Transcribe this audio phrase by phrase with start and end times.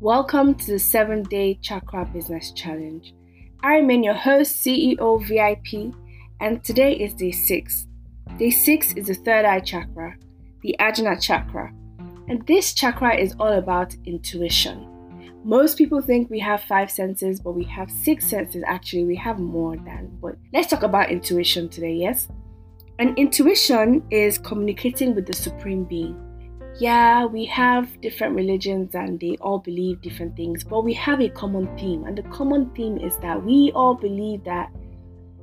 [0.00, 3.12] Welcome to the 7 Day Chakra Business Challenge.
[3.62, 5.94] I remain your host, CEO VIP,
[6.40, 7.86] and today is day 6.
[8.38, 10.16] Day 6 is the third eye chakra,
[10.62, 11.70] the Ajna chakra,
[12.28, 14.88] and this chakra is all about intuition.
[15.44, 18.64] Most people think we have five senses, but we have six senses.
[18.66, 20.16] Actually, we have more than.
[20.22, 22.26] But let's talk about intuition today, yes?
[22.98, 26.29] And intuition is communicating with the Supreme Being
[26.78, 31.28] yeah, we have different religions and they all believe different things, but we have a
[31.28, 32.04] common theme.
[32.04, 34.70] And the common theme is that we all believe that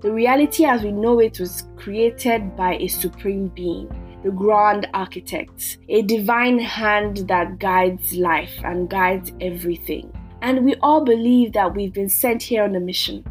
[0.00, 3.88] the reality as we know it was created by a supreme being,
[4.22, 10.12] the grand architect, a divine hand that guides life and guides everything.
[10.40, 13.24] And we all believe that we've been sent here on a mission.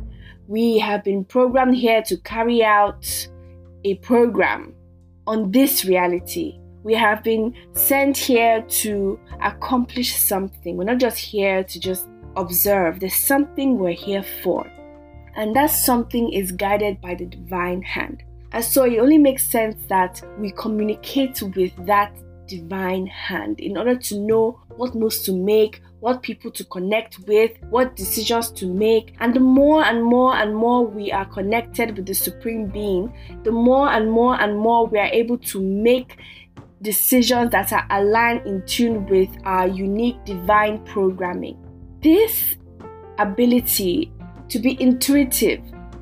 [0.47, 3.27] We have been programmed here to carry out
[3.85, 4.73] a program
[5.25, 10.77] on this reality we have been sent here to accomplish something.
[10.77, 14.65] We're not just here to just observe, there's something we're here for.
[15.35, 18.23] And that something is guided by the divine hand.
[18.51, 22.15] And so it only makes sense that we communicate with that
[22.47, 27.51] divine hand in order to know what moves to make, what people to connect with,
[27.69, 29.15] what decisions to make.
[29.19, 33.51] And the more and more and more we are connected with the Supreme Being, the
[33.51, 36.17] more and more and more we are able to make
[36.81, 41.57] decisions that are aligned in tune with our unique divine programming.
[42.01, 42.55] This
[43.17, 44.11] ability
[44.49, 45.61] to be intuitive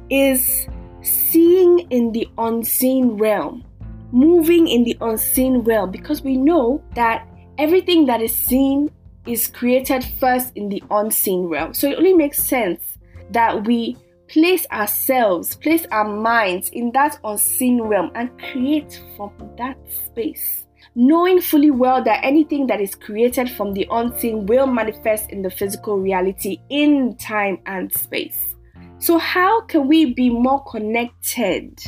[0.09, 0.67] is
[1.01, 3.63] seeing in the unseen realm,
[4.11, 8.91] moving in the unseen realm, because we know that everything that is seen
[9.25, 11.73] is created first in the unseen realm.
[11.73, 12.83] So it only makes sense
[13.31, 19.77] that we place ourselves, place our minds in that unseen realm and create from that
[19.89, 25.41] space knowing fully well that anything that is created from the unseen will manifest in
[25.41, 28.55] the physical reality in time and space.
[28.99, 31.79] So, how can we be more connected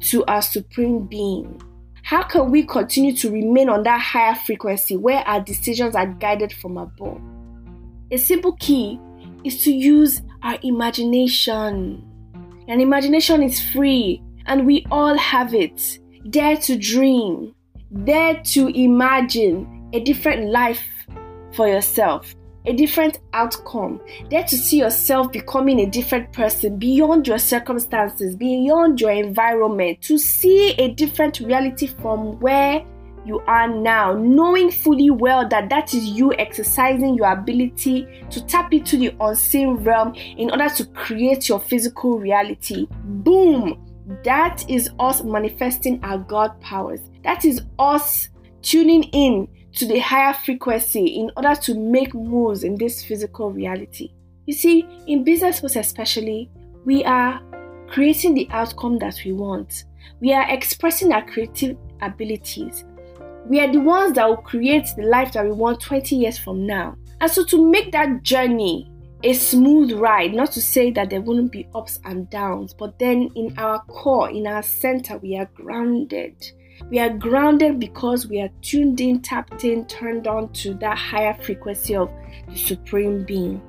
[0.00, 1.60] to our Supreme Being?
[2.02, 6.52] How can we continue to remain on that higher frequency where our decisions are guided
[6.52, 7.20] from above?
[8.12, 9.00] A simple key
[9.42, 12.04] is to use our imagination.
[12.68, 15.98] And imagination is free, and we all have it.
[16.30, 17.55] Dare to dream.
[18.04, 20.82] Dare to imagine a different life
[21.52, 22.34] for yourself,
[22.66, 24.00] a different outcome.
[24.28, 30.18] Dare to see yourself becoming a different person beyond your circumstances, beyond your environment, to
[30.18, 32.84] see a different reality from where
[33.24, 38.72] you are now, knowing fully well that that is you exercising your ability to tap
[38.72, 42.86] into the unseen realm in order to create your physical reality.
[42.90, 43.85] Boom!
[44.24, 47.00] That is us manifesting our God powers.
[47.24, 48.28] That is us
[48.62, 54.12] tuning in to the higher frequency in order to make moves in this physical reality.
[54.46, 56.50] You see, in business especially,
[56.84, 57.40] we are
[57.88, 59.84] creating the outcome that we want.
[60.20, 62.84] We are expressing our creative abilities.
[63.48, 66.66] We are the ones that will create the life that we want 20 years from
[66.66, 66.96] now.
[67.20, 68.90] And so to make that journey
[69.22, 70.34] a smooth ride.
[70.34, 74.30] Not to say that there wouldn't be ups and downs, but then in our core,
[74.30, 76.52] in our center, we are grounded.
[76.90, 81.34] We are grounded because we are tuned in, tapped in, turned on to that higher
[81.34, 82.10] frequency of
[82.48, 83.62] the Supreme Being.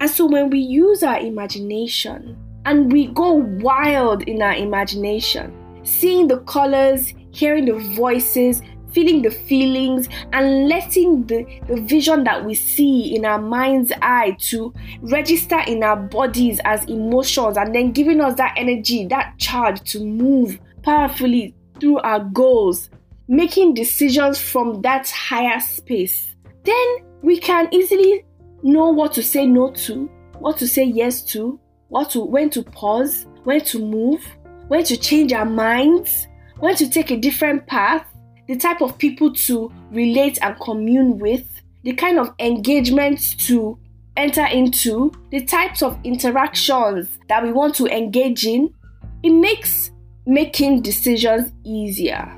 [0.00, 6.26] And so when we use our imagination and we go wild in our imagination, seeing
[6.26, 8.62] the colors, hearing the voices,
[8.92, 14.36] feeling the feelings and letting the, the vision that we see in our mind's eye
[14.40, 19.80] to register in our bodies as emotions and then giving us that energy, that charge
[19.92, 22.90] to move powerfully through our goals,
[23.28, 26.34] making decisions from that higher space.
[26.64, 28.24] Then we can easily
[28.62, 30.06] know what to say no to,
[30.38, 31.58] what to say yes to,
[31.88, 34.24] what to when to pause, when to move,
[34.68, 36.28] when to change our minds,
[36.58, 38.04] when to take a different path
[38.50, 41.46] the type of people to relate and commune with,
[41.84, 43.78] the kind of engagements to
[44.16, 48.74] enter into, the types of interactions that we want to engage in,
[49.22, 49.92] it makes
[50.26, 52.28] making decisions easier.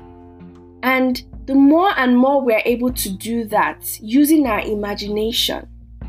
[0.83, 5.67] And the more and more we're able to do that using our imagination,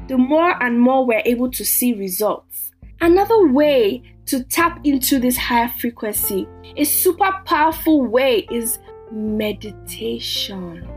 [0.08, 2.72] the more and more we're able to see results.
[3.00, 6.46] Another way to tap into this higher frequency,
[6.76, 8.78] a super powerful way is
[9.14, 10.88] meditation.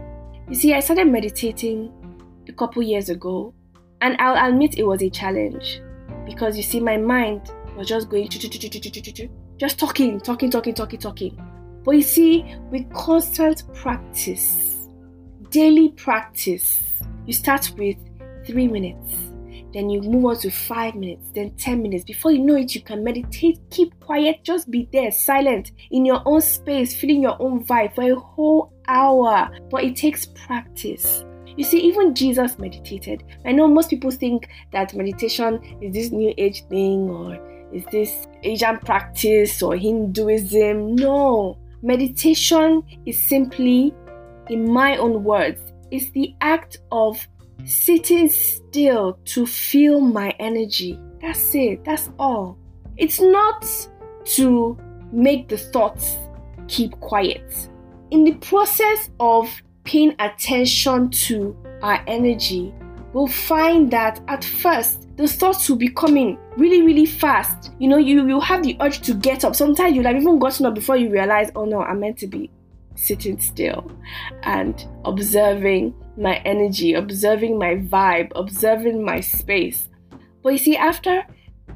[0.50, 1.92] You see, I started meditating
[2.48, 3.54] a couple years ago,
[4.02, 5.82] and I'll admit it was a challenge
[6.26, 8.28] because you see, my mind was just going
[9.58, 11.82] just talking, talking, talking, talking, talking.
[11.84, 14.88] But you see, with constant practice,
[15.50, 16.82] daily practice,
[17.26, 17.98] you start with
[18.46, 19.14] three minutes.
[19.78, 22.04] Then you move on to five minutes, then 10 minutes.
[22.04, 26.24] Before you know it, you can meditate, keep quiet, just be there, silent, in your
[26.26, 29.52] own space, feeling your own vibe for a whole hour.
[29.70, 31.24] But it takes practice.
[31.56, 33.24] You see, even Jesus meditated.
[33.46, 37.38] I know most people think that meditation is this new age thing or
[37.72, 40.96] is this Asian practice or Hinduism.
[40.96, 43.94] No, meditation is simply,
[44.50, 47.28] in my own words, is the act of
[47.66, 51.00] sitting still to feel my energy.
[51.22, 52.58] That's it, that's all.
[52.98, 53.66] It's not
[54.36, 54.78] to
[55.12, 56.18] make the thoughts
[56.68, 57.70] keep quiet.
[58.12, 59.50] In the process of
[59.84, 62.74] paying attention to our energy,
[63.14, 67.72] we'll find that at first the thoughts will be coming really, really fast.
[67.80, 69.56] You know, you will have the urge to get up.
[69.56, 72.52] Sometimes you'll have even gotten up before you realize, oh no, I'm meant to be
[72.98, 73.92] sitting still
[74.44, 79.88] and observing my energy, observing my vibe, observing my space.
[80.44, 81.24] But you see, after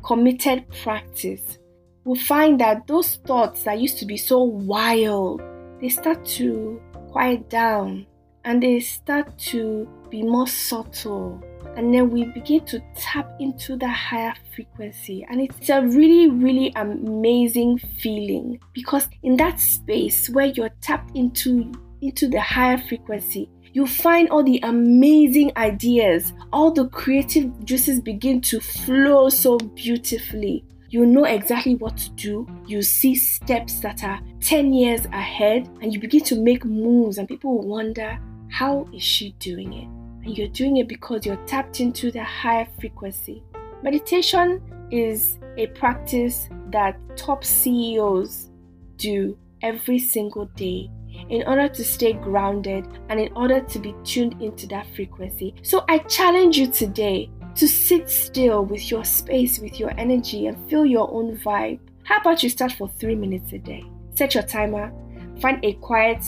[0.04, 1.60] committed practice,
[2.04, 5.42] we'll find that those thoughts that used to be so wild,
[5.80, 6.82] they start to
[7.12, 8.06] quiet down
[8.44, 11.44] and they start to be more subtle.
[11.76, 15.26] And then we begin to tap into the higher frequency.
[15.30, 21.72] And it's a really, really amazing feeling because in that space where you're tapped into,
[22.02, 28.42] into the higher frequency, you find all the amazing ideas, all the creative juices begin
[28.42, 30.66] to flow so beautifully.
[30.90, 32.48] You know exactly what to do.
[32.68, 37.30] You see steps that are 10 years ahead, and you begin to make moves, and
[37.30, 38.20] people wonder,
[38.50, 40.01] how is she doing it?
[40.24, 43.44] And you're doing it because you're tapped into the higher frequency.
[43.84, 48.50] Meditation is a practice that top CEOs
[48.98, 50.90] do every single day
[51.30, 55.56] in order to stay grounded and in order to be tuned into that frequency.
[55.62, 60.70] So I challenge you today to sit still with your space, with your energy, and
[60.70, 61.80] feel your own vibe.
[62.04, 63.84] How about you start for three minutes a day?
[64.16, 64.94] Set your timer,
[65.40, 66.24] find a quiet,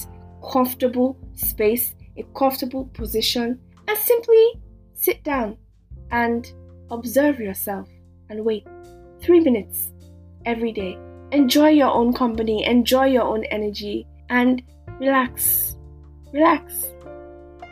[0.52, 4.62] comfortable space a comfortable position and simply
[4.94, 5.58] sit down
[6.12, 6.52] and
[6.92, 7.90] observe yourself
[8.30, 8.66] and wait
[9.22, 9.92] three minutes
[10.46, 10.98] every day.
[11.32, 14.62] Enjoy your own company, enjoy your own energy, and
[15.00, 15.76] relax.
[16.32, 16.86] Relax.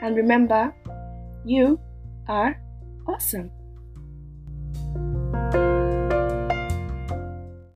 [0.02, 0.74] And remember,
[1.46, 1.80] you
[2.28, 2.60] are
[3.08, 3.52] awesome.